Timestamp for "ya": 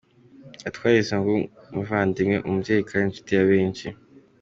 3.33-3.47